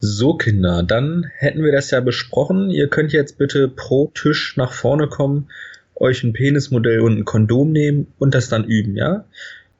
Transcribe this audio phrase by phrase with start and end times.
[0.00, 2.70] So, Kinder, dann hätten wir das ja besprochen.
[2.70, 5.50] Ihr könnt jetzt bitte pro Tisch nach vorne kommen,
[5.96, 9.24] euch ein Penismodell und ein Kondom nehmen und das dann üben, ja?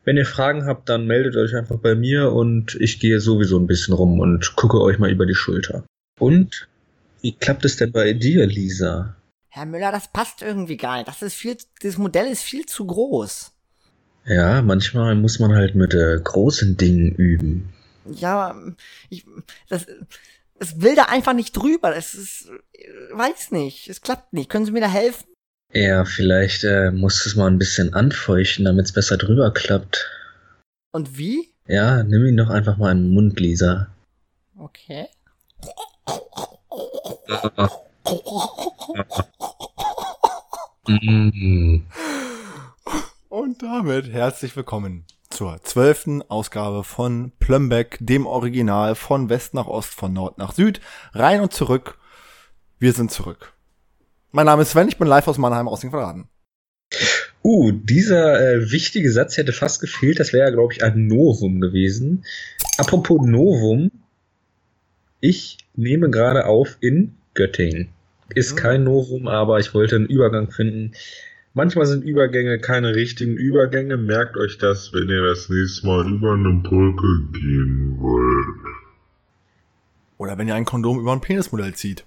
[0.04, 3.66] Wenn ihr Fragen habt, dann meldet euch einfach bei mir und ich gehe sowieso ein
[3.68, 5.84] bisschen rum und gucke euch mal über die Schulter.
[6.18, 6.66] Und
[7.20, 9.14] wie klappt es denn bei dir, Lisa?
[9.50, 11.08] Herr Müller, das passt irgendwie gar nicht.
[11.08, 13.52] Das ist viel, das Modell ist viel zu groß.
[14.24, 17.72] Ja, manchmal muss man halt mit äh, großen Dingen üben.
[18.12, 18.56] Ja,
[19.08, 19.24] ich,
[19.68, 19.86] das,
[20.58, 21.96] es will da einfach nicht drüber.
[21.96, 22.50] Es ist,
[23.12, 24.50] weiß nicht, es klappt nicht.
[24.50, 25.26] Können Sie mir da helfen?
[25.72, 30.08] Ja, vielleicht äh, musst du es mal ein bisschen anfeuchten, damit es besser drüber klappt.
[30.92, 31.52] Und wie?
[31.66, 33.88] Ja, nimm ihn doch einfach mal in den Mund, Lisa.
[34.56, 35.08] Okay.
[40.86, 41.82] Mm.
[43.28, 45.04] Und damit herzlich willkommen
[45.38, 50.80] zur zwölften Ausgabe von Plumbeck, dem Original von West nach Ost, von Nord nach Süd,
[51.12, 51.96] rein und zurück.
[52.80, 53.52] Wir sind zurück.
[54.32, 56.26] Mein Name ist Sven, ich bin live aus Mannheim aus den Quadraten.
[57.44, 60.18] Uh, dieser äh, wichtige Satz hätte fast gefehlt.
[60.18, 62.24] Das wäre ja, glaube ich, ein Novum gewesen.
[62.76, 63.92] Apropos Novum.
[65.20, 67.90] Ich nehme gerade auf in Göttingen.
[68.34, 68.56] Ist Mhm.
[68.56, 70.94] kein Novum, aber ich wollte einen Übergang finden.
[71.54, 73.96] Manchmal sind Übergänge keine richtigen Übergänge.
[73.96, 78.76] Merkt euch das, wenn ihr das nächste Mal über eine Brücke gehen wollt.
[80.18, 82.04] Oder wenn ihr ein Kondom über ein Penismodell zieht.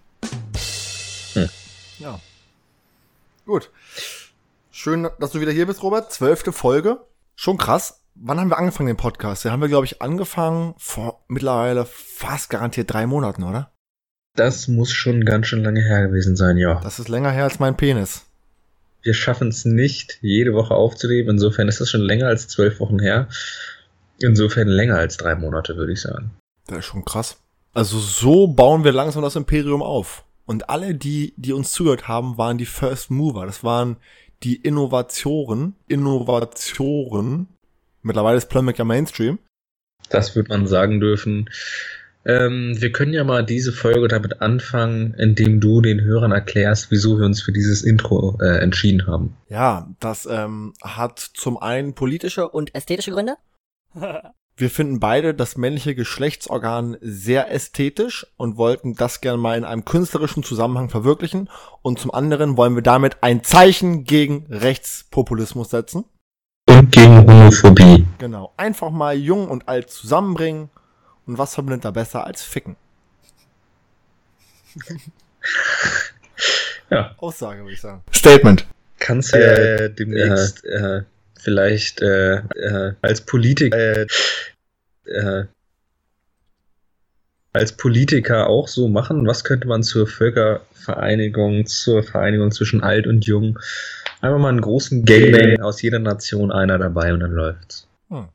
[1.34, 1.50] Hm.
[2.00, 2.20] Ja.
[3.46, 3.70] Gut.
[4.70, 6.12] Schön, dass du wieder hier bist, Robert.
[6.12, 7.00] Zwölfte Folge.
[7.36, 8.02] Schon krass.
[8.16, 9.46] Wann haben wir angefangen, den Podcast?
[9.46, 13.72] Den haben wir, glaube ich, angefangen vor mittlerweile fast garantiert drei Monaten, oder?
[14.36, 16.80] Das muss schon ganz schön lange her gewesen sein, ja.
[16.82, 18.26] Das ist länger her als mein Penis.
[19.04, 21.30] Wir schaffen es nicht, jede Woche aufzunehmen.
[21.30, 23.28] Insofern ist das schon länger als zwölf Wochen her.
[24.20, 26.32] Insofern länger als drei Monate, würde ich sagen.
[26.68, 27.38] Das ist schon krass.
[27.74, 30.26] Also so bauen wir langsam das Imperium auf.
[30.46, 33.46] Und alle, die, die uns zugehört haben, waren die First Mover.
[33.46, 33.98] Das waren
[34.44, 35.76] die Innovatoren.
[35.88, 37.48] Innovatoren.
[38.02, 39.40] Mittlerweile ist Plumbeck ja Mainstream.
[40.10, 41.50] Das wird man sagen dürfen.
[42.26, 47.18] Ähm, wir können ja mal diese Folge damit anfangen, indem du den Hörern erklärst, wieso
[47.18, 49.36] wir uns für dieses Intro äh, entschieden haben.
[49.50, 53.38] Ja, das ähm, hat zum einen politische Und ästhetische Gründe?
[54.58, 59.86] Wir finden beide das männliche Geschlechtsorgan sehr ästhetisch und wollten das gerne mal in einem
[59.86, 61.50] künstlerischen Zusammenhang verwirklichen.
[61.82, 66.04] Und zum anderen wollen wir damit ein Zeichen gegen Rechtspopulismus setzen.
[66.70, 68.06] Und gegen Homophobie.
[68.20, 68.54] Genau.
[68.58, 70.70] Einfach mal jung und alt zusammenbringen.
[71.26, 72.76] Und was verbindet da besser als Ficken?
[76.92, 77.16] Ja.
[77.18, 78.04] Aussage, würde ich sagen.
[78.14, 78.68] Statement.
[79.00, 81.04] Kannst du äh, demnächst äh,
[81.40, 84.08] vielleicht äh, äh, als Politiker äh,
[85.06, 85.46] äh,
[87.54, 89.26] als Politiker auch so machen?
[89.26, 93.60] Was könnte man zur Völkervereinigung, zur Vereinigung zwischen alt und jung?
[94.22, 97.88] Einfach mal einen großen Gangbang aus jeder Nation einer dabei und dann läuft's.
[98.10, 98.28] Hm.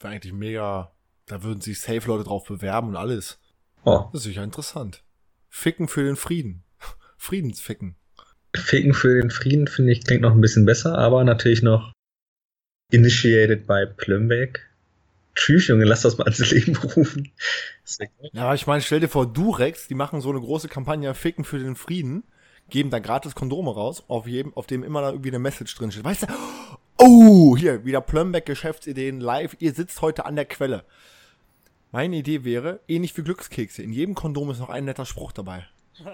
[0.00, 0.90] Wäre eigentlich mega.
[1.30, 3.38] Da würden sich safe Leute drauf bewerben und alles.
[3.84, 5.04] Oh, Das ist sicher interessant.
[5.48, 6.64] Ficken für den Frieden.
[7.18, 7.94] Friedensficken.
[8.56, 11.92] Ficken für den Frieden finde ich klingt noch ein bisschen besser, aber natürlich noch
[12.90, 14.68] initiated by Plumbeck.
[15.36, 17.30] Tschüss, Junge, lass das mal ans Leben rufen.
[18.32, 21.44] Ja, aber ich meine, stell dir vor, Durex, die machen so eine große Kampagne Ficken
[21.44, 22.24] für den Frieden,
[22.70, 25.92] geben da gratis Kondome raus, auf jedem, auf dem immer da irgendwie eine Message drin
[25.92, 26.04] steht.
[26.04, 26.26] Weißt du?
[26.98, 29.56] Oh, hier, wieder Plumbeck Geschäftsideen live.
[29.60, 30.84] Ihr sitzt heute an der Quelle.
[31.92, 33.82] Meine Idee wäre, ähnlich wie Glückskekse.
[33.82, 35.66] In jedem Kondom ist noch ein netter Spruch dabei.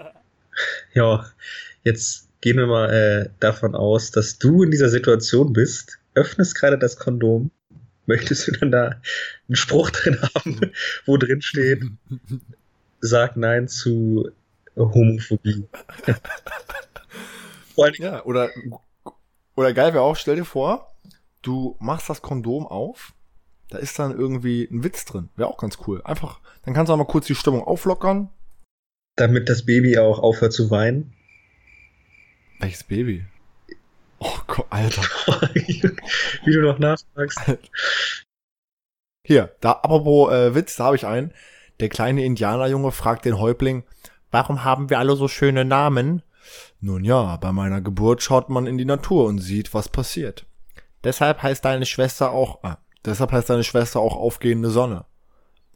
[0.95, 1.23] Ja,
[1.83, 6.79] jetzt gehen wir mal äh, davon aus, dass du in dieser Situation bist, öffnest gerade
[6.79, 7.51] das Kondom,
[8.07, 8.99] möchtest du dann da
[9.47, 10.71] einen Spruch drin haben,
[11.05, 11.83] wo drin steht,
[13.01, 14.31] sag Nein zu
[14.75, 15.67] Homophobie.
[17.99, 18.49] Ja, oder,
[19.55, 20.91] oder geil wäre auch, stell dir vor,
[21.43, 23.13] du machst das Kondom auf,
[23.69, 25.29] da ist dann irgendwie ein Witz drin.
[25.35, 26.01] Wäre auch ganz cool.
[26.03, 28.29] Einfach, dann kannst du auch mal kurz die Stimmung auflockern.
[29.17, 31.13] damit das Baby auch aufhört zu weinen.
[32.59, 33.25] Welches Baby?
[34.19, 35.01] Oh Gott, Alter.
[35.53, 37.39] Wie du noch nachfragst.
[39.25, 41.33] Hier, da, apropos äh, Witz, da habe ich einen.
[41.79, 43.83] Der kleine Indianerjunge fragt den Häuptling,
[44.31, 46.23] warum haben wir alle so schöne Namen?
[46.79, 50.45] Nun ja, bei meiner Geburt schaut man in die Natur und sieht, was passiert.
[51.03, 55.05] Deshalb heißt deine Schwester auch, ah, deshalb heißt deine Schwester auch aufgehende Sonne.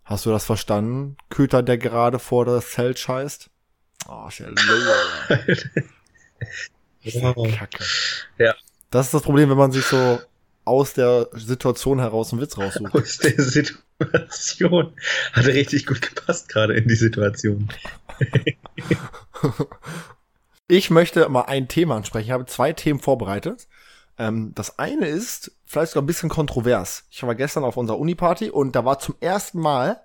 [0.04, 3.50] Hast du das verstanden, Köter, der gerade vor das Zelt scheißt?
[4.08, 4.56] Oh, ist ja low.
[7.58, 7.84] Kacke.
[8.38, 8.56] Ja.
[8.90, 10.20] Das ist das Problem, wenn man sich so
[10.66, 12.94] aus der Situation heraus einen Witz raussucht.
[12.94, 14.94] Aus der Situation.
[15.34, 17.70] Hat richtig gut gepasst gerade in die Situation.
[20.68, 22.28] Ich möchte mal ein Thema ansprechen.
[22.28, 23.68] Ich habe zwei Themen vorbereitet.
[24.22, 27.06] Ähm, das eine ist vielleicht sogar ein bisschen kontrovers.
[27.10, 30.00] Ich war gestern auf unserer Uni-Party und da war zum ersten Mal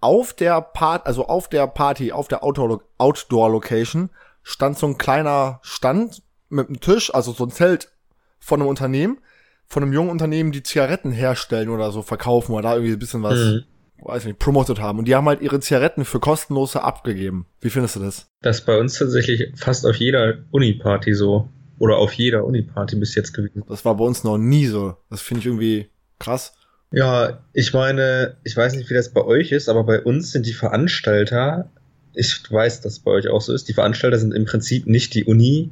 [0.00, 4.10] auf der Part, also auf der Party, auf der Outdoor- Outdoor-Location
[4.42, 7.90] stand so ein kleiner Stand mit einem Tisch, also so ein Zelt
[8.38, 9.18] von einem Unternehmen,
[9.66, 13.22] von einem jungen Unternehmen, die Zigaretten herstellen oder so verkaufen oder da irgendwie ein bisschen
[13.22, 13.64] was, Mhm.
[14.02, 14.98] weiß nicht, promotet haben.
[14.98, 17.46] Und die haben halt ihre Zigaretten für kostenlose abgegeben.
[17.60, 18.26] Wie findest du das?
[18.42, 21.48] Das ist bei uns tatsächlich fast auf jeder Uni-Party so.
[21.80, 23.64] Oder auf jeder Uni-Party bis jetzt gewesen.
[23.68, 24.96] Das war bei uns noch nie so.
[25.10, 25.88] Das finde ich irgendwie
[26.20, 26.52] krass.
[26.92, 30.46] Ja, ich meine, ich weiß nicht, wie das bei euch ist, aber bei uns sind
[30.46, 31.70] die Veranstalter,
[32.14, 35.14] ich weiß, dass es bei euch auch so ist, die Veranstalter sind im Prinzip nicht
[35.14, 35.70] die Uni,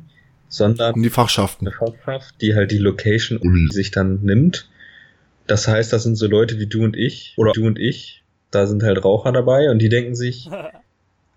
[0.49, 1.69] sondern Und die Fachschaften.
[1.69, 4.69] eine Fachschaft, die halt die Location Uni sich dann nimmt.
[5.47, 8.25] Das heißt, das sind so Leute wie du und ich oder du und ich.
[8.51, 10.49] Da sind halt Raucher dabei und die denken sich,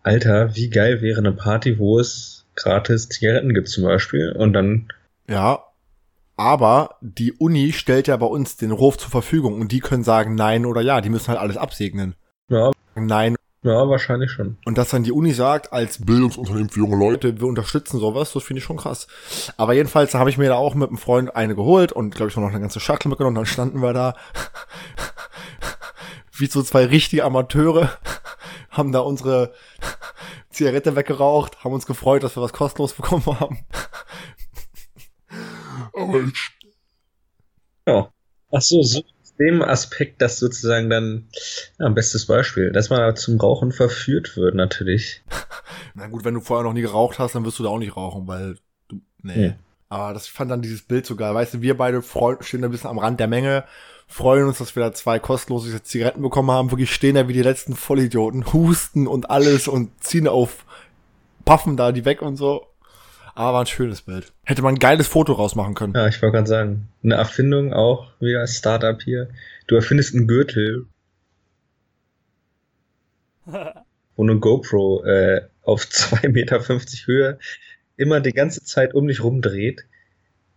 [0.04, 4.32] Alter, wie geil wäre eine Party, wo es gratis Zigaretten gibt zum Beispiel.
[4.32, 4.88] Und dann,
[5.28, 5.64] Ja.
[6.38, 10.34] Aber die Uni stellt ja bei uns den Ruf zur Verfügung und die können sagen
[10.34, 11.00] nein oder ja.
[11.02, 12.16] Die müssen halt alles absegnen.
[12.50, 13.36] ja, Nein.
[13.62, 14.58] ja, wahrscheinlich schon.
[14.66, 18.42] Und dass dann die Uni sagt, als Bildungsunternehmen für junge Leute, wir unterstützen sowas, das
[18.44, 19.08] finde ich schon krass.
[19.56, 22.36] Aber jedenfalls habe ich mir da auch mit einem Freund eine geholt und glaube ich
[22.38, 23.36] noch eine ganze Schachtel mitgenommen.
[23.36, 24.16] Dann standen wir da
[26.38, 27.92] wie so zwei richtige Amateure,
[28.72, 29.54] haben da unsere
[30.50, 33.66] Zigarette weggeraucht, haben uns gefreut, dass wir was kostenlos bekommen haben.
[35.94, 36.52] Aber ich
[37.88, 38.12] Ja.
[38.54, 41.30] Ach so, so aus dem Aspekt, dass sozusagen dann,
[41.80, 45.24] ja, ein bestes Beispiel, dass man zum Rauchen verführt wird, natürlich.
[45.94, 47.96] Na gut, wenn du vorher noch nie geraucht hast, dann wirst du da auch nicht
[47.96, 48.56] rauchen, weil
[48.88, 49.02] du.
[49.22, 49.46] Nee.
[49.48, 49.54] Ja.
[49.92, 51.36] Aber das ich fand dann dieses Bild so geil.
[51.36, 53.66] Weißt du, wir beide freu- stehen da ein bisschen am Rand der Menge,
[54.08, 57.42] freuen uns, dass wir da zwei kostenlose Zigaretten bekommen haben, wirklich stehen da wie die
[57.42, 60.64] letzten Vollidioten, husten und alles und ziehen auf,
[61.44, 62.68] puffen da die weg und so.
[63.36, 64.32] Aber war ein schönes Bild.
[64.46, 65.94] Hätte man ein geiles Foto rausmachen können.
[65.94, 69.28] Ja, ich wollte gerade sagen, eine Erfindung auch, wieder Startup hier.
[69.68, 70.86] Du erfindest einen Gürtel,
[73.46, 76.60] wo eine GoPro äh, auf 2,50 Meter
[77.08, 77.40] Höhe
[78.02, 79.86] immer die ganze Zeit um dich rumdreht.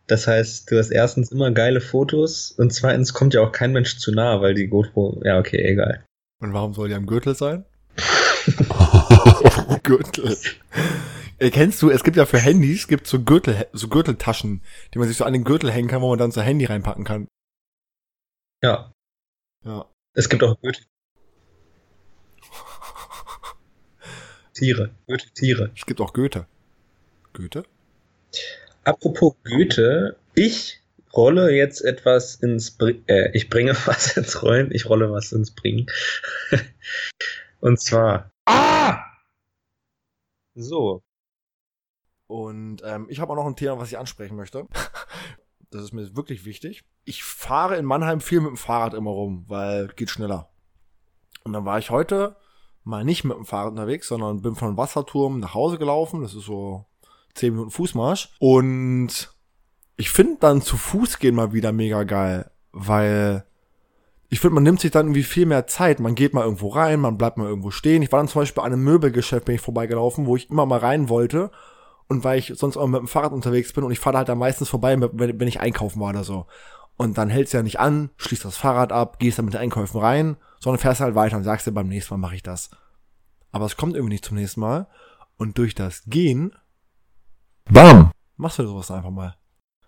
[0.07, 3.97] Das heißt, du hast erstens immer geile Fotos und zweitens kommt ja auch kein Mensch
[3.99, 6.05] zu nah, weil die GoPro, ja, okay, egal.
[6.41, 7.65] Und warum soll die am Gürtel sein?
[9.83, 10.37] Gürtel.
[11.39, 14.63] Äh, kennst du, es gibt ja für Handys, gibt so Gürtel, so Gürteltaschen,
[14.93, 17.05] die man sich so an den Gürtel hängen kann, wo man dann sein Handy reinpacken
[17.05, 17.29] kann.
[18.63, 18.93] Ja,
[19.65, 19.87] Ja.
[20.15, 20.85] es gibt auch Gürtel.
[24.53, 25.71] Tiere, Gürteltiere.
[25.75, 26.47] Es gibt auch Goethe.
[27.35, 27.65] Goethe?
[28.85, 30.81] Apropos Goethe, ich
[31.13, 35.51] rolle jetzt etwas ins Bring, äh, ich bringe was ins Rollen, ich rolle was ins
[35.51, 35.87] Bringen.
[37.61, 38.31] Und zwar.
[38.47, 39.01] Ah!
[40.55, 41.03] So.
[42.27, 44.67] Und ähm, ich habe auch noch ein Thema, was ich ansprechen möchte.
[45.71, 46.85] Das ist mir wirklich wichtig.
[47.05, 50.49] Ich fahre in Mannheim viel mit dem Fahrrad immer rum, weil geht schneller.
[51.43, 52.37] Und dann war ich heute
[52.85, 56.23] mal nicht mit dem Fahrrad unterwegs, sondern bin von Wasserturm nach Hause gelaufen.
[56.23, 56.87] Das ist so
[57.35, 58.35] 10 Minuten Fußmarsch.
[58.39, 59.33] Und
[59.97, 63.45] ich finde dann zu Fuß gehen mal wieder mega geil, weil
[64.29, 66.01] ich finde, man nimmt sich dann irgendwie viel mehr Zeit.
[66.01, 68.03] Man geht mal irgendwo rein, man bleibt mal irgendwo stehen.
[68.03, 70.81] Ich war dann zum Beispiel an einem Möbelgeschäft, bin ich vorbeigelaufen, wo ich immer mal
[70.81, 71.51] rein wollte.
[72.09, 74.35] Und weil ich sonst auch mit dem Fahrrad unterwegs bin und ich fahre halt da
[74.35, 76.47] meistens vorbei, wenn, wenn ich einkaufen war oder so.
[76.97, 79.61] Und dann hältst du ja nicht an, schließt das Fahrrad ab, gehst dann mit den
[79.61, 82.71] Einkäufen rein, sondern fährst halt weiter und sagst dir, beim nächsten Mal mache ich das.
[83.53, 84.89] Aber es kommt irgendwie nicht zum nächsten Mal.
[85.37, 86.55] Und durch das Gehen,
[87.71, 89.35] bam, machst du sowas einfach mal.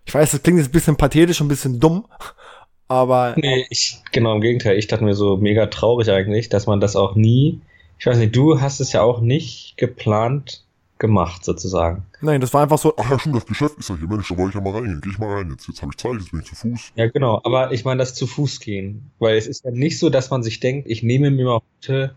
[0.04, 2.06] Ich weiß, das klingt jetzt ein bisschen pathetisch und ein bisschen dumm,
[2.88, 4.78] aber Nee, ich, genau im Gegenteil.
[4.78, 7.60] Ich dachte mir so mega traurig eigentlich, dass man das auch nie,
[7.98, 10.62] ich weiß nicht, du hast es ja auch nicht geplant
[10.98, 12.06] gemacht, sozusagen.
[12.22, 14.08] nein, das war einfach so, Ach ja, stimmt, das Geschäft ist ja hier.
[14.08, 15.00] Mensch, da wollte ich ja mal reingehen.
[15.02, 15.68] Geh ich mal rein jetzt.
[15.68, 16.92] Jetzt habe ich Zeit, jetzt bin ich zu Fuß.
[16.94, 17.40] Ja, genau.
[17.44, 19.10] Aber ich meine, das zu Fuß gehen.
[19.18, 22.14] Weil es ist ja nicht so, dass man sich denkt, ich nehme mir mal heute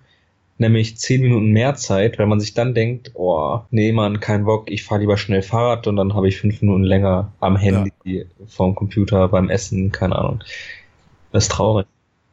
[0.60, 4.70] nämlich zehn Minuten mehr Zeit, weil man sich dann denkt, oh, nee, Mann, kein Bock,
[4.70, 8.76] ich fahre lieber schnell Fahrrad und dann habe ich fünf Minuten länger am Handy, vorm
[8.76, 10.44] Computer, beim Essen, keine Ahnung.
[11.32, 11.88] Das ist traurig.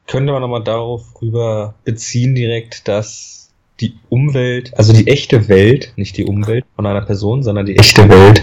[0.06, 6.16] Könnte man nochmal darauf rüber beziehen direkt, dass die Umwelt, also die echte Welt, nicht
[6.16, 8.42] die Umwelt von einer Person, sondern die echte Welt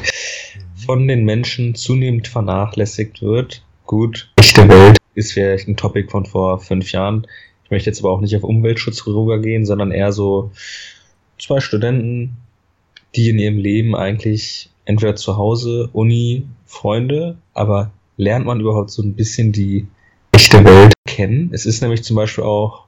[0.86, 3.64] von den Menschen zunehmend vernachlässigt wird.
[3.86, 7.28] Gut, echte Welt ist vielleicht ein Topic von vor fünf Jahren.
[7.74, 10.52] Möchte jetzt aber auch nicht auf Umweltschutz rübergehen, sondern eher so
[11.40, 12.38] zwei Studenten,
[13.16, 19.02] die in ihrem Leben eigentlich entweder zu Hause, Uni, Freunde, aber lernt man überhaupt so
[19.02, 19.88] ein bisschen die
[20.34, 21.50] echte Welt kennen.
[21.52, 22.86] Es ist nämlich zum Beispiel auch,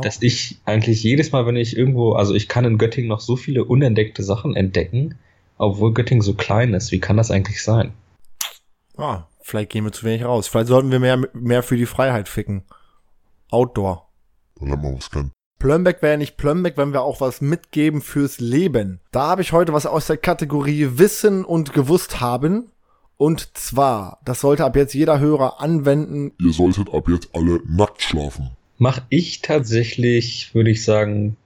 [0.00, 3.34] dass ich eigentlich jedes Mal, wenn ich irgendwo, also ich kann in Göttingen noch so
[3.34, 5.16] viele unentdeckte Sachen entdecken,
[5.58, 6.92] obwohl Göttingen so klein ist.
[6.92, 7.92] Wie kann das eigentlich sein?
[8.96, 10.46] Ah, vielleicht gehen wir zu wenig raus.
[10.46, 12.62] Vielleicht sollten wir mehr, mehr für die Freiheit ficken.
[13.50, 14.03] Outdoor.
[14.64, 15.32] Man was kennen.
[15.58, 19.00] Plumbeck wäre nicht Plumbeck, wenn wir auch was mitgeben fürs Leben.
[19.12, 22.70] Da habe ich heute was aus der Kategorie Wissen und gewusst haben.
[23.16, 26.32] Und zwar, das sollte ab jetzt jeder Hörer anwenden.
[26.38, 28.50] Ihr solltet ab jetzt alle nackt schlafen.
[28.76, 31.36] Mach ich tatsächlich, würde ich sagen,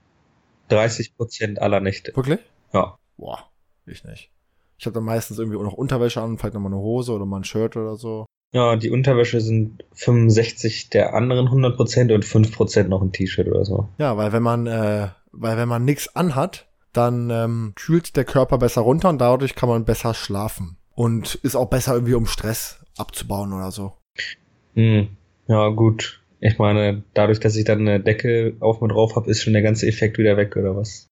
[0.69, 2.15] 30% aller Nächte.
[2.15, 2.39] Wirklich?
[2.73, 2.97] Ja.
[3.17, 3.49] Boah,
[3.85, 4.31] ich nicht.
[4.77, 7.37] Ich habe dann meistens irgendwie auch noch Unterwäsche an, vielleicht nochmal eine Hose oder mal
[7.37, 8.25] ein Shirt oder so.
[8.51, 13.89] Ja, die Unterwäsche sind 65 der anderen 100% und 5% noch ein T-Shirt oder so.
[13.99, 18.57] Ja, weil wenn man, äh, weil wenn man nichts anhat, dann ähm, kühlt der Körper
[18.57, 20.77] besser runter und dadurch kann man besser schlafen.
[20.95, 23.93] Und ist auch besser irgendwie, um Stress abzubauen oder so.
[24.73, 25.09] Hm.
[25.47, 26.21] Ja, gut.
[26.41, 29.61] Ich meine, dadurch, dass ich dann eine Decke auf mir drauf habe, ist schon der
[29.61, 31.07] ganze Effekt wieder weg, oder was?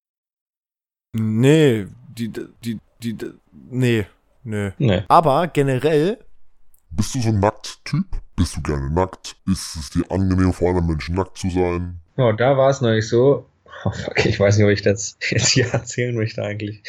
[1.14, 3.32] Nee, die, die, die, die
[3.70, 4.06] nee,
[4.44, 4.72] nee.
[4.78, 5.04] Nee.
[5.08, 6.20] Aber generell,
[6.92, 8.06] Bist du so ein Nackt-Typ?
[8.36, 9.36] Bist du gerne nackt?
[9.46, 12.00] Ist es dir angenehm, vor anderen Menschen nackt zu sein?
[12.18, 13.46] Ja, da war es neulich so.
[13.86, 16.82] Oh, fuck, ich weiß nicht, ob ich das jetzt hier erzählen möchte eigentlich.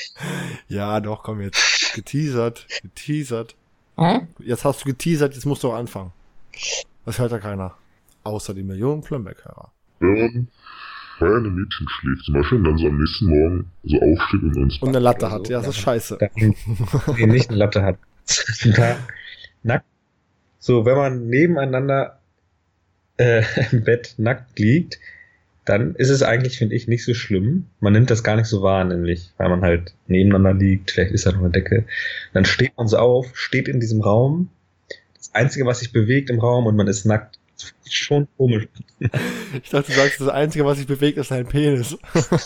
[0.69, 1.93] ja, doch, komm jetzt.
[1.95, 3.57] Geteasert, geteasert.
[4.39, 6.13] Jetzt hast du geteasert, jetzt musst du auch anfangen.
[7.05, 7.75] Das hört ja keiner.
[8.25, 9.71] Außer die Millionen Plumbeck-Hörer.
[9.99, 10.49] Wenn man
[11.21, 14.57] bei einem Mädchen schläft, zum Beispiel, und dann so am nächsten Morgen so aufsteht und
[14.57, 15.53] uns Und eine Latte hat, so.
[15.53, 16.19] ja, das ist scheiße.
[16.37, 17.99] Nee, nicht eine Latte hat.
[18.77, 18.97] da,
[19.63, 19.85] nackt.
[20.59, 22.19] So, wenn man nebeneinander
[23.17, 24.99] äh, im Bett nackt liegt,
[25.65, 27.67] dann ist es eigentlich, finde ich, nicht so schlimm.
[27.81, 31.27] Man nimmt das gar nicht so wahr, nämlich, weil man halt nebeneinander liegt, vielleicht ist
[31.27, 31.85] da noch eine Decke.
[32.33, 34.49] Dann steht man so auf, steht in diesem Raum.
[35.15, 38.69] Das Einzige, was sich bewegt im Raum und man ist nackt, das ist schon komisch.
[39.63, 41.97] Ich dachte, du sagst, das Einzige, was sich bewegt, ist dein Penis.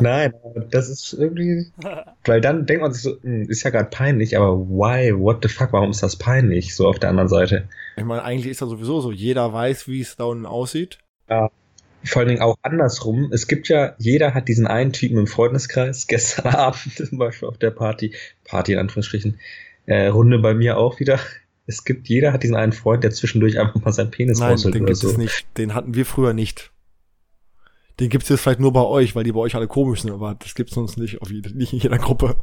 [0.00, 0.32] Nein,
[0.70, 1.66] das ist irgendwie.
[2.24, 5.12] Weil dann denkt man sich so, hm, ist ja gerade peinlich, aber why?
[5.18, 5.72] What the fuck?
[5.72, 6.74] Warum ist das peinlich?
[6.74, 7.68] So auf der anderen Seite.
[7.96, 9.10] Ich meine, eigentlich ist das sowieso so.
[9.10, 10.98] Jeder weiß, wie es da unten aussieht.
[12.04, 13.30] Vor allen Dingen auch andersrum.
[13.32, 16.06] Es gibt ja, jeder hat diesen einen Typen im Freundeskreis.
[16.08, 18.14] Gestern Abend zum Beispiel auf der Party,
[18.44, 19.38] Party in Anführungsstrichen,
[19.86, 21.18] äh, Runde bei mir auch wieder.
[21.66, 24.66] Es gibt, jeder hat diesen einen Freund, der zwischendurch einfach mal seinen Penis Nein, den
[24.66, 25.10] oder gibt so.
[25.10, 25.46] es nicht.
[25.56, 26.71] Den hatten wir früher nicht.
[28.02, 30.10] Den gibt es jetzt vielleicht nur bei euch, weil die bei euch alle komisch sind,
[30.10, 32.36] aber das gibt es sonst nicht, auf jede, nicht in jeder Gruppe.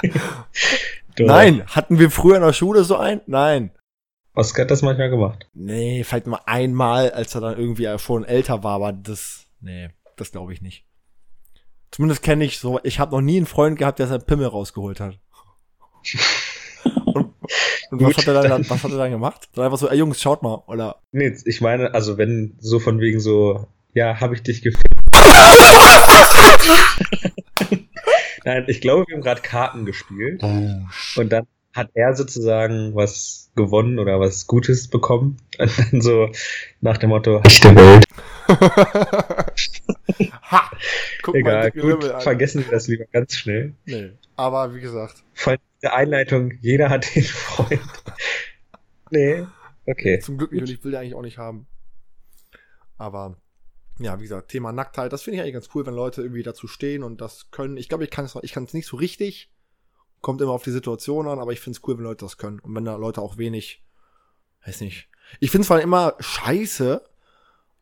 [1.18, 3.20] Nein, hatten wir früher in der Schule so einen?
[3.26, 3.70] Nein.
[4.32, 5.46] Oskar hat das manchmal gemacht.
[5.52, 10.32] Nee, vielleicht mal einmal, als er dann irgendwie schon älter war, aber das, nee, das
[10.32, 10.86] glaube ich nicht.
[11.90, 15.00] Zumindest kenne ich so, ich habe noch nie einen Freund gehabt, der seinen Pimmel rausgeholt
[15.00, 15.18] hat.
[17.90, 19.48] und was, Gut, hat er dann, dann- was hat er dann gemacht?
[19.54, 23.00] Dann einfach so, ey Jungs, schaut mal, oder Nee, ich meine, also wenn so von
[23.00, 24.84] wegen so, ja, habe ich dich gefickt.
[28.44, 33.50] Nein, ich glaube, wir haben gerade Karten gespielt Oh, und dann hat er sozusagen was
[33.54, 36.30] gewonnen oder was Gutes bekommen und dann so
[36.80, 38.04] nach dem Motto, echte Welt.
[40.42, 40.70] ha!
[41.22, 43.74] Guck Egal, Kribbel gut, vergessen wir das lieber ganz schnell.
[43.84, 47.80] Nee, aber wie gesagt, Vor allem der Einleitung, jeder hat den Freund.
[49.10, 49.46] nee,
[49.86, 50.18] okay.
[50.18, 51.66] zum Glück nicht und ich will den eigentlich auch nicht haben.
[52.98, 53.36] Aber
[53.98, 56.66] ja, wie gesagt, Thema Nacktheit, das finde ich eigentlich ganz cool, wenn Leute irgendwie dazu
[56.66, 57.76] stehen und das können.
[57.76, 59.50] Ich glaube, ich kann es ich kann es nicht so richtig.
[60.20, 62.60] Kommt immer auf die Situation an, aber ich finde es cool, wenn Leute das können.
[62.60, 63.82] Und wenn da Leute auch wenig,
[64.66, 65.08] weiß nicht.
[65.38, 67.02] Ich finde es vor allem immer scheiße,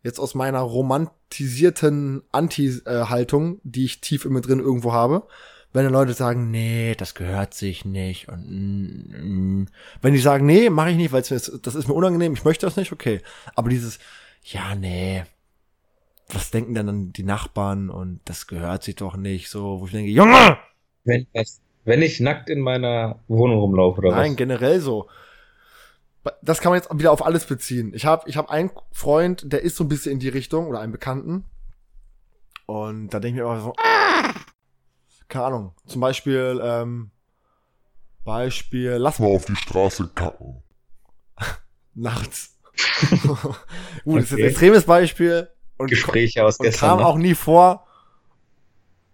[0.02, 5.26] jetzt aus meiner romantisierten Anti-Haltung, die ich tief in mir drin irgendwo habe,
[5.72, 9.66] wenn dann Leute sagen, nee, das gehört sich nicht und mm, mm.
[10.00, 12.76] wenn die sagen, nee, mache ich nicht, weil das ist mir unangenehm, ich möchte das
[12.76, 13.20] nicht, okay.
[13.54, 13.98] Aber dieses,
[14.42, 15.25] ja, nee,
[16.28, 19.92] was denken denn dann die Nachbarn und das gehört sich doch nicht, so, wo ich
[19.92, 20.58] denke, Junge!
[21.04, 24.37] Wenn, was, wenn ich nackt in meiner Wohnung rumlaufe oder Nein, was?
[24.37, 25.08] generell so.
[26.42, 27.92] Das kann man jetzt wieder auf alles beziehen.
[27.94, 30.80] Ich habe ich hab einen Freund, der ist so ein bisschen in die Richtung, oder
[30.80, 31.44] einen Bekannten.
[32.66, 33.72] Und da denke ich mir immer so,
[35.28, 37.11] keine Ahnung, zum Beispiel, ähm,
[38.25, 40.62] Beispiel, lass mal auf die Straße kacken.
[41.94, 42.54] nachts.
[44.04, 44.42] Gut, das ist Okay.
[44.42, 45.49] ein extremes Beispiel.
[45.78, 46.88] Und, Gespräche aus und gestern.
[46.90, 47.06] kam ne?
[47.06, 47.87] auch nie vor.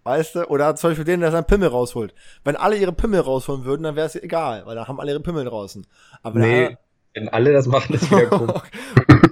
[0.03, 0.45] Weißt du?
[0.49, 2.13] Oder zum Beispiel den, der seinen Pimmel rausholt.
[2.43, 5.19] Wenn alle ihre Pimmel rausholen würden, dann wäre es egal, weil da haben alle ihre
[5.19, 5.85] Pimmel draußen.
[6.21, 6.77] Aber wenn Nee, alle-
[7.13, 8.61] wenn alle das machen, ist wieder komisch.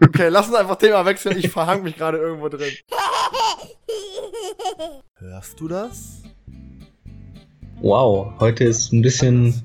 [0.04, 1.38] Okay, lass uns einfach Thema wechseln.
[1.38, 2.72] Ich verhang mich gerade irgendwo drin.
[5.16, 6.22] Hörst du das?
[7.84, 9.62] Wow, heute ist ein bisschen.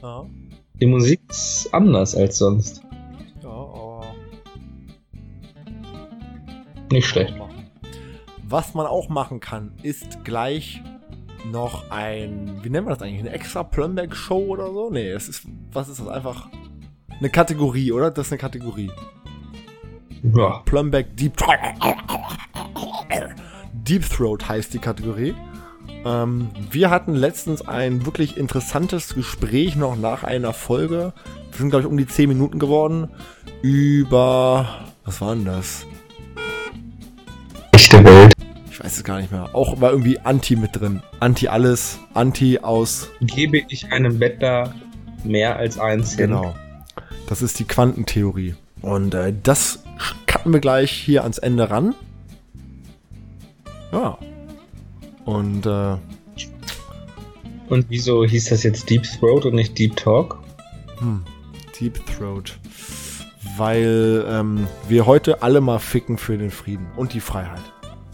[0.00, 0.24] Ja,
[0.80, 2.80] Die Musik ist anders als sonst.
[3.42, 4.06] ja, aber
[6.92, 7.34] Nicht schlecht.
[8.48, 10.80] Was man auch machen kann, ist gleich
[11.50, 14.88] noch ein, wie nennen wir das eigentlich, eine extra Plumberg-Show oder so?
[14.90, 16.48] Nee, es ist, was ist das einfach?
[17.18, 18.12] Eine Kategorie, oder?
[18.12, 18.92] Das ist eine Kategorie.
[20.22, 20.62] Ja.
[20.66, 21.58] Plumberg Deep Throat.
[23.72, 25.34] Deep Throat heißt die Kategorie.
[26.04, 31.12] Ähm, wir hatten letztens ein wirklich interessantes Gespräch noch nach einer Folge.
[31.50, 33.08] Wir sind, glaube ich, um die 10 Minuten geworden.
[33.62, 34.86] Über.
[35.04, 35.86] Was war denn das?
[37.72, 38.32] Echte Welt.
[38.70, 39.54] Ich weiß es gar nicht mehr.
[39.54, 41.02] Auch war irgendwie Anti mit drin.
[41.18, 41.98] Anti alles.
[42.14, 43.08] Anti aus.
[43.20, 44.74] Gebe ich einem Bettler
[45.24, 46.30] mehr als eins hin.
[46.30, 46.54] Genau.
[47.28, 48.54] Das ist die Quantentheorie.
[48.82, 49.82] Und äh, das
[50.26, 51.94] cutten wir gleich hier ans Ende ran.
[53.92, 54.18] Ja.
[55.28, 55.96] Und äh,
[57.68, 60.38] Und wieso hieß das jetzt Deep Throat und nicht Deep Talk?
[61.00, 61.22] hm,
[61.78, 62.58] Deep Throat.
[63.58, 67.60] Weil ähm, wir heute alle mal ficken für den Frieden und die Freiheit.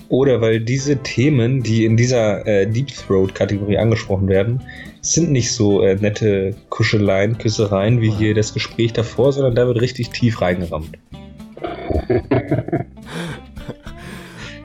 [0.09, 4.61] Oder weil diese Themen, die in dieser äh, Deep Throat-Kategorie angesprochen werden,
[5.01, 9.81] sind nicht so äh, nette Kuscheleien, Küssereien wie hier das Gespräch davor, sondern da wird
[9.81, 10.99] richtig tief reingerammt.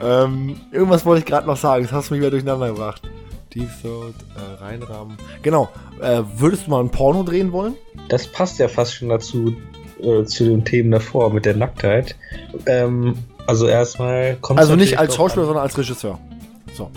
[0.00, 1.84] Ähm, irgendwas wollte ich gerade noch sagen.
[1.84, 3.02] Das hast du mich wieder durcheinander gebracht.
[3.54, 5.16] Deep Throat, äh, reinrahmen.
[5.42, 5.68] Genau.
[6.00, 7.74] Äh, würdest du mal ein Porno drehen wollen?
[8.08, 9.56] Das passt ja fast schon dazu,
[10.00, 12.16] äh, zu den Themen davor mit der Nacktheit.
[12.66, 13.16] Ähm,
[13.46, 16.18] also erstmal kommt Also nicht als Schauspieler, sondern als Regisseur.
[16.74, 16.90] So.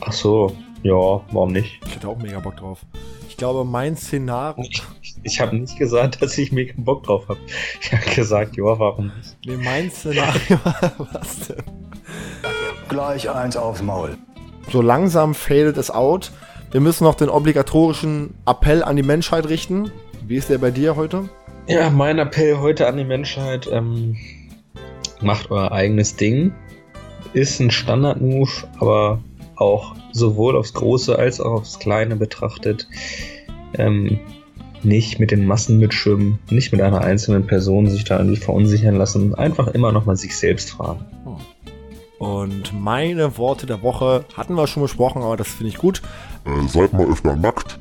[0.00, 1.80] Ach so, ja, warum nicht?
[1.86, 2.80] Ich hätte auch mega Bock drauf.
[3.28, 4.68] Ich glaube, mein Szenario.
[5.22, 7.40] Ich, habe nicht gesagt, dass ich mega Bock drauf habe.
[7.80, 9.36] Ich habe gesagt, ja, warum nicht?
[9.44, 10.58] Nee, mein Szenario.
[10.98, 11.62] Was denn?
[12.88, 14.16] Gleich eins aufs Maul.
[14.70, 16.32] So langsam fadet es out.
[16.70, 19.90] Wir müssen noch den obligatorischen Appell an die Menschheit richten.
[20.26, 21.28] Wie ist der bei dir heute?
[21.66, 24.16] Ja, mein Appell heute an die Menschheit, ähm,
[25.20, 26.52] macht euer eigenes Ding.
[27.32, 29.20] Ist ein Standard-Move, aber
[29.56, 32.88] auch sowohl aufs Große als auch aufs Kleine betrachtet.
[33.74, 34.18] Ähm,
[34.82, 39.34] nicht mit den Massen mitschwimmen, nicht mit einer einzelnen Person sich da irgendwie verunsichern lassen.
[39.34, 41.04] Einfach immer noch mal sich selbst fragen.
[42.18, 46.02] Und meine Worte der Woche hatten wir schon besprochen, aber das finde ich gut.
[46.44, 47.78] Äh, seid mal öfter nackt.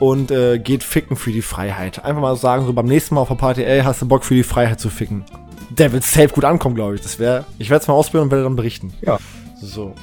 [0.00, 2.04] Und äh, geht ficken für die Freiheit.
[2.04, 4.34] Einfach mal sagen, so beim nächsten Mal auf der Party, ey, hast du Bock für
[4.34, 5.24] die Freiheit zu ficken?
[5.70, 7.00] Der wird safe gut ankommen, glaube ich.
[7.00, 7.44] Das wäre.
[7.58, 8.92] Ich werde es mal ausprobieren und werde dann berichten.
[9.02, 9.18] Ja.
[9.60, 9.94] So.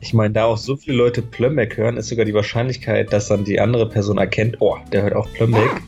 [0.00, 3.44] Ich meine, da auch so viele Leute Plumback hören, ist sogar die Wahrscheinlichkeit, dass dann
[3.44, 5.82] die andere Person erkennt, oh, der hört auch Plumback.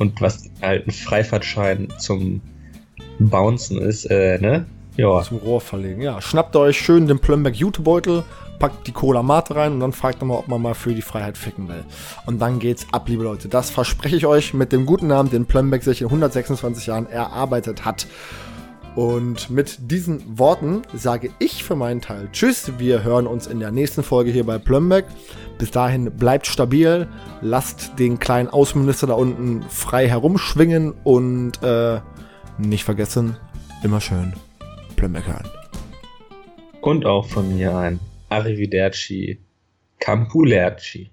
[0.00, 2.40] Und was halt ein Freifahrtschein zum
[3.18, 4.64] Bouncen ist, äh, ne?
[4.96, 5.22] Ja.
[5.22, 6.00] Zum Rohr verlegen.
[6.00, 8.24] Ja, schnappt euch schön den Plumberg Jutebeutel,
[8.58, 11.36] packt die Cola Mate rein und dann fragt mal, ob man mal für die Freiheit
[11.36, 11.84] ficken will.
[12.24, 13.48] Und dann geht's ab, liebe Leute.
[13.48, 17.84] Das verspreche ich euch mit dem guten Namen, den Plumberg sich in 126 Jahren erarbeitet
[17.84, 18.06] hat.
[18.96, 22.78] Und mit diesen Worten sage ich für meinen Teil Tschüss.
[22.78, 25.06] Wir hören uns in der nächsten Folge hier bei Plumberg.
[25.58, 27.06] Bis dahin bleibt stabil,
[27.40, 32.00] lasst den kleinen Außenminister da unten frei herumschwingen und äh,
[32.58, 33.36] nicht vergessen,
[33.84, 34.32] immer schön
[34.96, 35.48] Plumberg hören.
[36.80, 39.38] Und auch von mir ein Arrivederci,
[40.00, 41.10] Campulerci.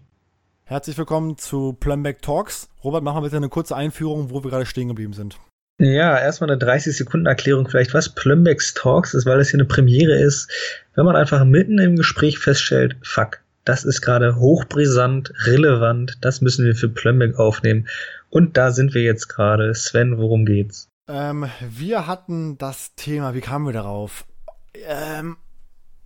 [0.63, 2.70] Herzlich willkommen zu Plumberg Talks.
[2.84, 5.38] Robert, mach mal bitte eine kurze Einführung, wo wir gerade stehen geblieben sind.
[5.80, 10.50] Ja, erstmal eine 30-Sekunden-Erklärung vielleicht, was Plumbex Talks ist, weil es hier eine Premiere ist.
[10.96, 16.66] Wenn man einfach mitten im Gespräch feststellt, fuck, das ist gerade hochbrisant, relevant, das müssen
[16.66, 17.88] wir für Plumbeck aufnehmen.
[18.30, 19.76] Und da sind wir jetzt gerade.
[19.76, 20.90] Sven, worum geht's?
[21.08, 24.26] Ähm, wir hatten das Thema, wie kamen wir darauf?
[24.74, 25.38] Ähm,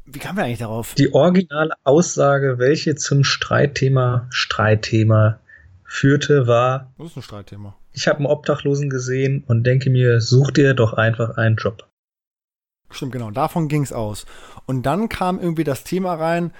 [0.05, 0.95] wie kamen wir eigentlich darauf?
[0.95, 5.39] Die originale Aussage, welche zum Streitthema, Streitthema
[5.91, 7.75] führte, war, Das ist ein Streitthema.
[7.91, 11.85] ich habe einen Obdachlosen gesehen und denke mir, such dir doch einfach einen Job.
[12.89, 13.29] Stimmt, genau.
[13.31, 14.25] Davon ging es aus.
[14.65, 16.53] Und dann kam irgendwie das Thema rein,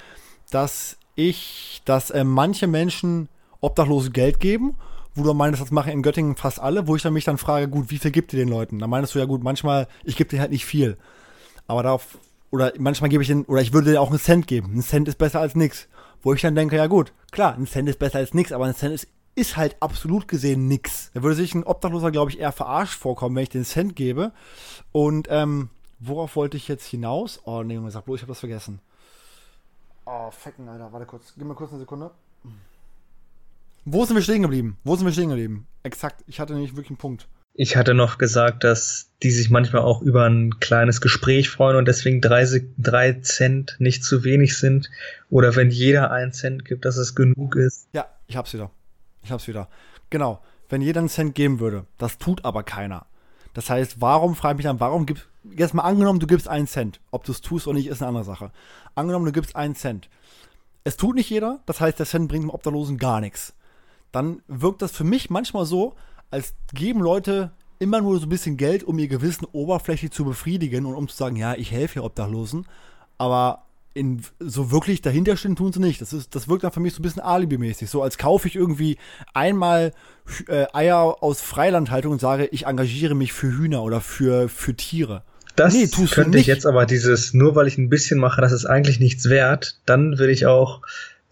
[0.52, 3.30] dass ich, dass äh, manche Menschen
[3.62, 4.76] Obdachlose Geld geben,
[5.16, 7.68] wo du meinst, das machen in Göttingen fast alle, wo ich dann mich dann frage,
[7.70, 8.80] gut, wie viel gibt ihr den Leuten?
[8.80, 10.98] Da meinst du ja gut, manchmal, ich gebe denen halt nicht viel.
[11.68, 12.18] Aber darauf,
[12.50, 14.74] oder manchmal gebe ich den, oder ich würde denen auch einen Cent geben.
[14.76, 15.88] Ein Cent ist besser als nix.
[16.24, 18.76] Wo ich dann denke, ja gut, klar, ein Cent ist besser als nix, aber ein
[18.76, 21.12] Cent ist, ist halt absolut gesehen nix.
[21.14, 24.32] Da würde sich ein Obdachloser, glaube ich, eher verarscht vorkommen, wenn ich den Cent gebe.
[24.92, 27.42] Und, ähm, worauf wollte ich jetzt hinaus?
[27.46, 28.80] Oh, nee, Junge, sag bloß, ich habe das vergessen.
[30.06, 30.92] Oh, fecken, Alter.
[30.92, 31.34] Warte kurz.
[31.38, 32.12] Gib mir kurz eine Sekunde.
[33.86, 34.78] Wo sind wir stehen geblieben?
[34.84, 35.68] Wo sind wir stehen geblieben?
[35.84, 36.24] Exakt.
[36.28, 37.28] Ich hatte nämlich wirklich einen Punkt.
[37.54, 41.88] Ich hatte noch gesagt, dass die sich manchmal auch über ein kleines Gespräch freuen und
[41.88, 42.46] deswegen drei,
[42.78, 44.90] drei Cent nicht zu wenig sind.
[45.30, 47.88] Oder wenn jeder einen Cent gibt, dass es genug ist.
[47.94, 48.72] Ja, ich hab's wieder.
[49.24, 49.68] Ich hab's wieder.
[50.10, 50.40] Genau.
[50.70, 53.06] Wenn jeder einen Cent geben würde, das tut aber keiner.
[53.54, 56.68] Das heißt, warum, frage ich mich dann, warum gibst, jetzt mal angenommen, du gibst einen
[56.68, 57.02] Cent.
[57.12, 58.52] Ob du es tust oder nicht, ist eine andere Sache.
[58.96, 60.10] Angenommen, du gibst einen Cent.
[60.84, 63.54] Es tut nicht jeder, das heißt, der Cent bringt dem Obdachlosen gar nichts.
[64.12, 65.96] Dann wirkt das für mich manchmal so,
[66.32, 70.86] als geben Leute immer nur so ein bisschen Geld, um ihr Gewissen oberflächlich zu befriedigen
[70.86, 72.66] und um zu sagen, ja, ich helfe hier Obdachlosen.
[73.18, 76.02] Aber in, so wirklich dahinter stehen tun sie nicht.
[76.02, 77.90] Das, ist, das wirkt dann für mich so ein bisschen alibimäßig.
[77.90, 78.98] So als kaufe ich irgendwie
[79.34, 79.94] einmal
[80.48, 85.24] äh, Eier aus Freilandhaltung und sage, ich engagiere mich für Hühner oder für, für Tiere.
[85.56, 88.66] Das Nee, könnte ich jetzt aber dieses, nur weil ich ein bisschen mache, das ist
[88.66, 90.82] eigentlich nichts wert, dann will ich auch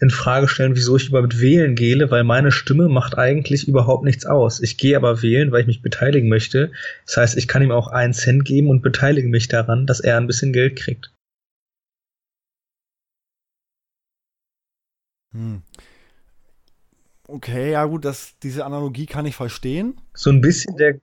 [0.01, 4.25] in Frage stellen, wieso ich überhaupt wählen gehe, weil meine Stimme macht eigentlich überhaupt nichts
[4.25, 4.61] aus.
[4.61, 6.71] Ich gehe aber wählen, weil ich mich beteiligen möchte.
[7.05, 10.17] Das heißt, ich kann ihm auch einen Cent geben und beteilige mich daran, dass er
[10.17, 11.11] ein bisschen Geld kriegt.
[15.33, 15.61] Hm.
[17.27, 20.01] Okay, ja gut, das, diese Analogie kann ich verstehen.
[20.13, 20.99] So ein bisschen der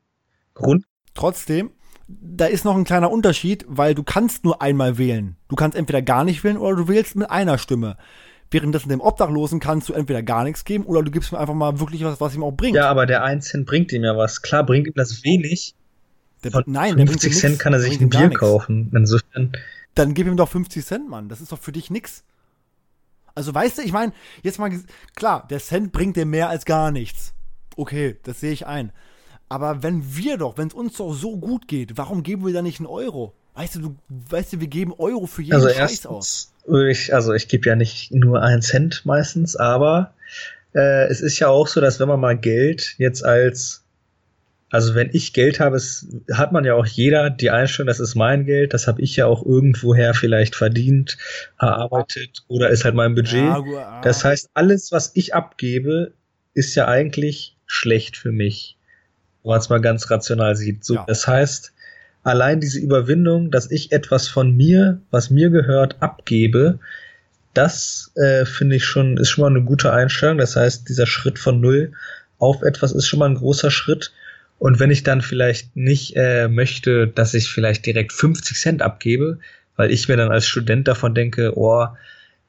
[0.55, 0.85] Grund.
[1.15, 1.71] Trotzdem,
[2.09, 5.37] da ist noch ein kleiner Unterschied, weil du kannst nur einmal wählen.
[5.49, 7.97] Du kannst entweder gar nicht wählen oder du wählst mit einer Stimme.
[8.51, 11.81] Währenddessen dem Obdachlosen kannst du entweder gar nichts geben oder du gibst ihm einfach mal
[11.81, 12.77] wirklich was, was ihm auch bringt.
[12.77, 14.43] Ja, aber der 1 Cent bringt ihm ja was.
[14.43, 15.75] Klar bringt ihm das wenig.
[16.45, 18.93] der, Von nein, der bringt dir 50 Cent nix, kann er sich ein Bier kaufen.
[18.95, 19.53] Insofern,
[19.95, 21.29] Dann gib ihm doch 50 Cent, Mann.
[21.29, 22.25] Das ist doch für dich nix.
[23.37, 24.72] Also weißt du, ich meine, jetzt mal,
[25.14, 27.35] klar, der Cent bringt dir mehr als gar nichts.
[27.77, 28.90] Okay, das sehe ich ein.
[29.51, 32.62] Aber wenn wir doch, wenn es uns doch so gut geht, warum geben wir da
[32.62, 33.35] nicht einen Euro?
[33.55, 36.51] Weißt du, du weißt du, wir geben Euro für jeden also Scheiß aus.
[36.57, 40.14] erstens, würde ich, also ich gebe ja nicht nur einen Cent meistens, aber
[40.75, 43.85] äh, es ist ja auch so, dass wenn man mal Geld jetzt als,
[44.77, 48.15] also wenn ich Geld habe, es, hat man ja auch jeder die Einstellung, das ist
[48.15, 51.17] mein Geld, das habe ich ja auch irgendwoher vielleicht verdient,
[51.59, 53.41] erarbeitet oder ist halt mein Budget.
[53.41, 54.03] Ah.
[54.05, 56.12] Das heißt, alles, was ich abgebe,
[56.53, 58.77] ist ja eigentlich schlecht für mich.
[59.43, 60.85] Wenn man es mal ganz rational sieht.
[60.85, 61.05] So, Ja.
[61.09, 61.73] Das heißt,
[62.23, 66.81] allein diese Überwindung, dass ich etwas von mir, was mir gehört, abgebe,
[67.55, 70.37] das äh, finde ich schon, ist schon mal eine gute Einstellung.
[70.37, 71.93] Das heißt, dieser Schritt von null
[72.39, 74.12] auf etwas ist schon mal ein großer Schritt.
[74.59, 79.38] Und wenn ich dann vielleicht nicht äh, möchte, dass ich vielleicht direkt 50 Cent abgebe,
[79.77, 81.87] weil ich mir dann als Student davon denke, oh,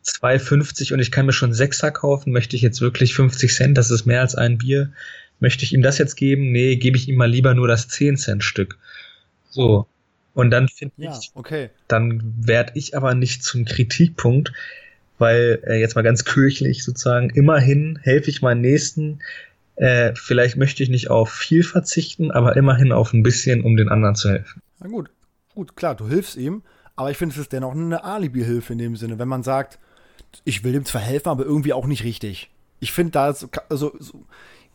[0.05, 3.91] 2,50 und ich kann mir schon Sechser kaufen, möchte ich jetzt wirklich 50 Cent, das
[3.91, 4.91] ist mehr als ein Bier,
[5.39, 6.51] möchte ich ihm das jetzt geben?
[6.51, 8.77] Nee, gebe ich ihm mal lieber nur das 10 Cent Stück.
[9.49, 9.87] So.
[10.33, 11.69] Und dann finde Ja, ich, okay.
[11.87, 14.53] dann werde ich aber nicht zum Kritikpunkt,
[15.17, 19.19] weil äh, jetzt mal ganz kirchlich sozusagen, immerhin helfe ich meinen Nächsten.
[19.77, 23.89] Äh, vielleicht möchte ich nicht auf viel verzichten, aber immerhin auf ein bisschen, um den
[23.89, 24.61] anderen zu helfen.
[24.79, 25.09] Na gut,
[25.53, 26.63] gut, klar, du hilfst ihm,
[26.95, 29.77] aber ich finde, es ist dennoch eine Alibi-Hilfe in dem Sinne, wenn man sagt,
[30.45, 32.49] ich will dem zwar helfen, aber irgendwie auch nicht richtig.
[32.79, 34.23] Ich finde da, so- also, so,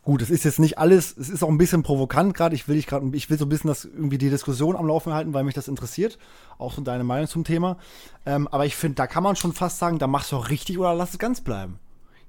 [0.03, 2.75] gut, es ist jetzt nicht alles, es ist auch ein bisschen provokant gerade, ich will
[2.77, 5.43] dich gerade, ich will so ein bisschen das, irgendwie die Diskussion am Laufen halten, weil
[5.43, 6.17] mich das interessiert,
[6.57, 7.77] auch so deine Meinung zum Thema,
[8.25, 10.77] ähm, aber ich finde, da kann man schon fast sagen, da machst du auch richtig
[10.79, 11.79] oder lass es ganz bleiben.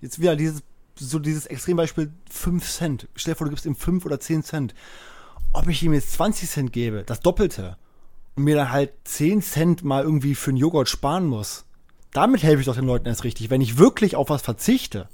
[0.01, 0.63] Jetzt wieder dieses,
[0.97, 3.09] so dieses Extrembeispiel 5 Cent.
[3.15, 4.75] Stell dir vor, du gibst ihm 5 oder 10 Cent.
[5.53, 7.77] Ob ich ihm jetzt 20 Cent gebe, das Doppelte,
[8.37, 11.65] und mir dann halt 10 Cent mal irgendwie für einen Joghurt sparen muss,
[12.13, 15.09] damit helfe ich doch den Leuten erst richtig, wenn ich wirklich auf was verzichte.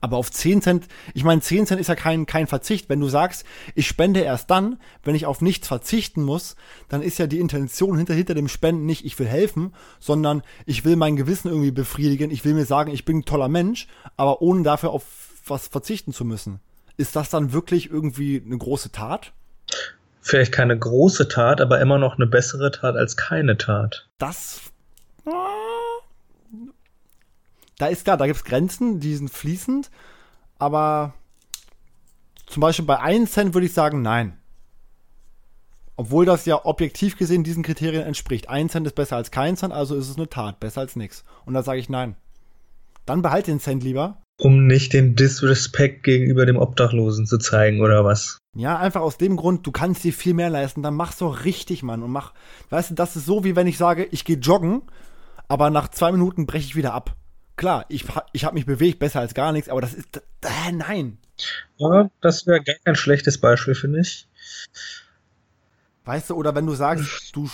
[0.00, 2.88] Aber auf 10 Cent, ich meine, 10 Cent ist ja kein, kein Verzicht.
[2.88, 6.56] Wenn du sagst, ich spende erst dann, wenn ich auf nichts verzichten muss,
[6.88, 10.84] dann ist ja die Intention hinter, hinter dem Spenden nicht, ich will helfen, sondern ich
[10.84, 12.30] will mein Gewissen irgendwie befriedigen.
[12.30, 15.04] Ich will mir sagen, ich bin ein toller Mensch, aber ohne dafür auf
[15.46, 16.60] was verzichten zu müssen.
[16.96, 19.32] Ist das dann wirklich irgendwie eine große Tat?
[20.20, 24.08] Vielleicht keine große Tat, aber immer noch eine bessere Tat als keine Tat.
[24.18, 24.60] Das.
[27.78, 29.90] Da ist klar, da gibt es Grenzen, die sind fließend,
[30.58, 31.14] aber
[32.46, 34.36] zum Beispiel bei 1 Cent würde ich sagen, nein.
[35.96, 38.48] Obwohl das ja objektiv gesehen diesen Kriterien entspricht.
[38.48, 41.24] 1 Cent ist besser als kein Cent, also ist es eine Tat, besser als nichts.
[41.44, 42.16] Und da sage ich nein.
[43.06, 44.22] Dann behalt den Cent lieber.
[44.40, 48.38] Um nicht den Disrespect gegenüber dem Obdachlosen zu zeigen, oder was?
[48.54, 51.82] Ja, einfach aus dem Grund, du kannst dir viel mehr leisten, dann mach's doch richtig,
[51.82, 52.02] Mann.
[52.02, 52.32] Und mach,
[52.70, 54.82] weißt du, das ist so, wie wenn ich sage, ich gehe joggen,
[55.48, 57.17] aber nach zwei Minuten breche ich wieder ab.
[57.58, 61.18] Klar, ich, ich habe mich bewegt, besser als gar nichts, aber das ist, äh, nein.
[61.76, 64.28] Ja, das wäre gar kein schlechtes Beispiel, finde ich.
[66.04, 67.50] Weißt du, oder wenn du sagst, du,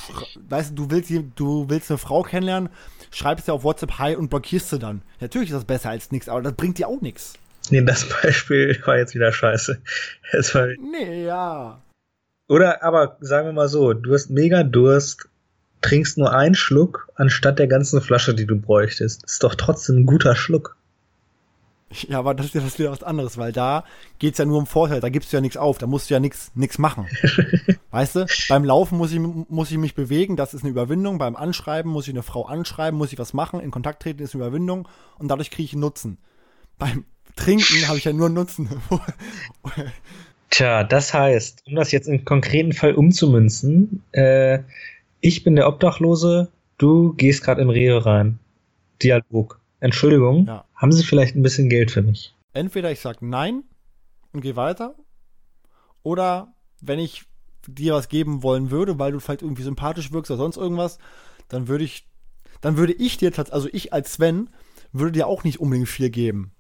[0.49, 2.69] weißt du, du willst, du willst eine Frau kennenlernen,
[3.11, 5.01] schreibst dir auf WhatsApp Hi und blockierst sie dann.
[5.21, 7.33] Natürlich ist das besser als nichts, aber das bringt dir auch nichts.
[7.71, 9.81] Nee, das Beispiel war jetzt wieder scheiße.
[10.53, 11.81] War, Nee, ja.
[12.47, 15.31] Oder aber sagen wir mal so, du hast mega Durst,
[15.85, 19.25] trinkst nur einen Schluck anstatt der ganzen Flasche, die du bräuchtest.
[19.25, 20.77] Ist doch trotzdem ein guter Schluck.
[22.09, 23.85] Ja, aber das ist ja das wieder was anderes, weil da
[24.19, 26.21] geht's ja nur um Vorteil, da gibst du ja nichts auf, da musst du ja
[26.21, 27.07] nichts nix machen.
[27.91, 31.37] weißt du, beim Laufen muss ich, muss ich mich bewegen, das ist eine Überwindung, beim
[31.37, 34.43] Anschreiben muss ich eine Frau anschreiben, muss ich was machen, in Kontakt treten ist eine
[34.43, 36.19] Überwindung und dadurch kriege ich einen Nutzen.
[36.79, 37.05] Beim
[37.37, 38.69] Trinken habe ich ja nur einen Nutzen.
[40.51, 44.61] Tja, das heißt, um das jetzt im konkreten Fall umzumünzen, äh,
[45.25, 48.39] ich bin der Obdachlose, du gehst gerade in Rehe rein.
[49.03, 49.59] Dialog.
[49.81, 50.67] Entschuldigung, Ja.
[50.75, 52.35] haben Sie vielleicht ein bisschen Geld für mich?
[52.53, 53.63] Entweder ich sag nein
[54.35, 54.95] und gehe weiter,
[56.03, 57.25] oder wenn ich
[57.67, 60.99] dir was geben wollen würde, weil du vielleicht irgendwie sympathisch wirkst oder sonst irgendwas,
[61.49, 62.07] dann würde ich,
[62.61, 64.51] dann würde ich dir tatsächlich, also ich als Sven,
[64.93, 66.53] würde dir auch nicht unbedingt viel geben.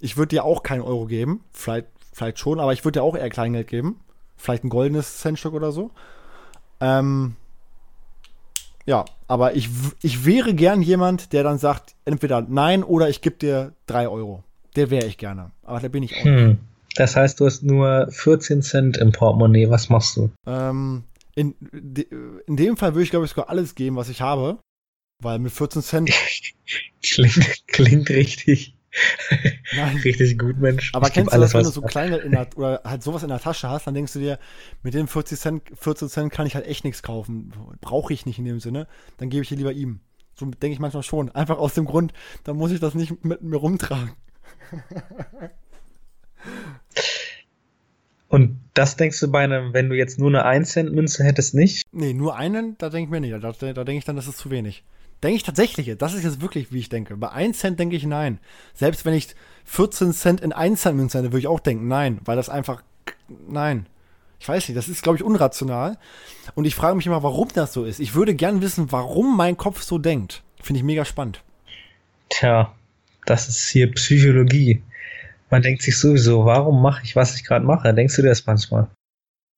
[0.00, 3.14] Ich würde dir auch keinen Euro geben, vielleicht, vielleicht schon, aber ich würde dir auch
[3.14, 4.00] eher Kleingeld geben.
[4.38, 5.90] Vielleicht ein goldenes Centstück oder so.
[6.80, 7.36] Ähm,
[8.88, 9.68] ja, aber ich,
[10.00, 14.44] ich wäre gern jemand, der dann sagt, entweder nein oder ich gebe dir drei Euro.
[14.76, 15.50] Der wäre ich gerne.
[15.62, 16.40] Aber da bin ich auch nicht.
[16.40, 16.58] Hm.
[16.94, 19.68] Das heißt, du hast nur 14 Cent im Portemonnaie.
[19.68, 20.30] Was machst du?
[20.46, 21.54] Ähm, in,
[22.46, 24.58] in dem Fall würde ich, glaube ich, sogar alles geben, was ich habe.
[25.22, 26.10] Weil mit 14 Cent,
[27.02, 28.74] Klingt, klingt richtig,
[29.76, 29.96] nein.
[29.98, 30.94] richtig gut, Mensch.
[30.94, 33.40] Aber Ich kennst du das, wenn du so in der, oder halt sowas in der
[33.40, 34.38] Tasche hast, dann denkst du dir,
[34.82, 37.52] mit den 40 Cent, 14 Cent kann ich halt echt nichts kaufen.
[37.80, 38.86] Brauche ich nicht in dem Sinne.
[39.18, 40.00] Dann gebe ich die lieber ihm.
[40.34, 41.30] So denke ich manchmal schon.
[41.30, 42.12] Einfach aus dem Grund,
[42.44, 44.12] dann muss ich das nicht mit mir rumtragen.
[48.28, 51.54] Und das denkst du bei einem, wenn du jetzt nur eine 1 Cent Münze hättest,
[51.54, 51.82] nicht?
[51.92, 53.32] Nee, nur einen, da denke ich mir nicht.
[53.42, 54.84] Da, da denke ich dann, das ist zu wenig.
[55.22, 57.16] Denke ich tatsächlich, das ist jetzt wirklich, wie ich denke.
[57.16, 58.38] Bei 1 Cent denke ich nein.
[58.74, 62.20] Selbst wenn ich 14 Cent in 1 Cent Münze hätte, würde ich auch denken nein,
[62.24, 62.82] weil das einfach,
[63.48, 63.86] nein.
[64.40, 65.98] Ich weiß nicht, das ist, glaube ich, unrational.
[66.54, 67.98] Und ich frage mich immer, warum das so ist.
[67.98, 70.42] Ich würde gern wissen, warum mein Kopf so denkt.
[70.62, 71.42] Finde ich mega spannend.
[72.28, 72.72] Tja,
[73.26, 74.82] das ist hier Psychologie.
[75.50, 77.92] Man denkt sich sowieso, warum mache ich, was ich gerade mache?
[77.92, 78.88] Denkst du dir das manchmal?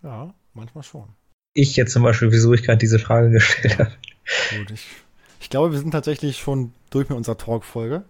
[0.03, 1.09] Ja, manchmal schon.
[1.53, 3.93] Ich jetzt zum Beispiel, wieso ich gerade diese Frage gestellt habe.
[4.57, 4.87] Gut, ich,
[5.41, 8.05] ich glaube, wir sind tatsächlich schon durch mit unserer Talk-Folge.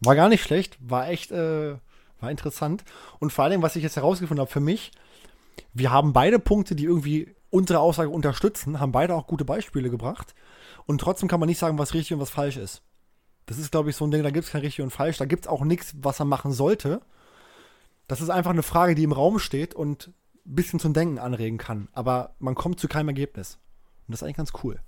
[0.00, 1.76] War gar nicht schlecht, war echt, äh,
[2.20, 2.84] war interessant.
[3.20, 4.90] Und vor allem, was ich jetzt herausgefunden habe für mich,
[5.72, 10.34] wir haben beide Punkte, die irgendwie unsere Aussage unterstützen, haben beide auch gute Beispiele gebracht.
[10.84, 12.82] Und trotzdem kann man nicht sagen, was richtig und was falsch ist.
[13.46, 15.18] Das ist, glaube ich, so ein Ding, da gibt es kein richtig und falsch.
[15.18, 17.00] Da gibt es auch nichts, was er machen sollte.
[18.08, 20.08] Das ist einfach eine Frage, die im Raum steht und
[20.46, 21.88] ein bisschen zum Denken anregen kann.
[21.92, 23.58] Aber man kommt zu keinem Ergebnis.
[24.06, 24.80] Und das ist eigentlich ganz cool.